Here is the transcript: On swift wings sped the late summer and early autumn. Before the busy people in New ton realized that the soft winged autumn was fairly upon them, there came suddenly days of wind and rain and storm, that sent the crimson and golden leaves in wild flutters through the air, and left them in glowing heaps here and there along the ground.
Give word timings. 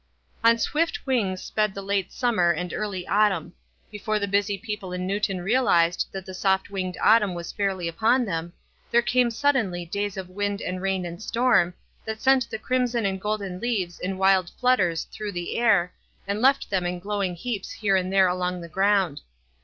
On 0.43 0.57
swift 0.57 1.05
wings 1.05 1.43
sped 1.43 1.75
the 1.75 1.83
late 1.83 2.11
summer 2.11 2.49
and 2.49 2.73
early 2.73 3.07
autumn. 3.07 3.53
Before 3.91 4.17
the 4.17 4.27
busy 4.27 4.57
people 4.57 4.91
in 4.93 5.05
New 5.05 5.19
ton 5.19 5.41
realized 5.41 6.07
that 6.11 6.25
the 6.25 6.33
soft 6.33 6.71
winged 6.71 6.97
autumn 6.99 7.35
was 7.35 7.51
fairly 7.51 7.87
upon 7.87 8.25
them, 8.25 8.51
there 8.89 9.03
came 9.03 9.29
suddenly 9.29 9.85
days 9.85 10.17
of 10.17 10.27
wind 10.27 10.59
and 10.59 10.81
rain 10.81 11.05
and 11.05 11.21
storm, 11.21 11.75
that 12.03 12.19
sent 12.19 12.49
the 12.49 12.57
crimson 12.57 13.05
and 13.05 13.21
golden 13.21 13.59
leaves 13.59 13.99
in 13.99 14.17
wild 14.17 14.49
flutters 14.59 15.03
through 15.03 15.33
the 15.33 15.59
air, 15.59 15.93
and 16.27 16.41
left 16.41 16.71
them 16.71 16.87
in 16.87 16.97
glowing 16.97 17.35
heaps 17.35 17.69
here 17.69 17.95
and 17.95 18.11
there 18.11 18.25
along 18.27 18.61
the 18.61 18.67
ground. 18.69 19.21